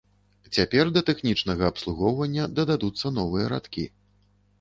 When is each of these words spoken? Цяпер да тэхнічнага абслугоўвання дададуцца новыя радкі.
Цяпер 0.55 0.85
да 0.95 1.03
тэхнічнага 1.09 1.63
абслугоўвання 1.73 2.47
дададуцца 2.61 3.13
новыя 3.19 3.45
радкі. 3.55 3.85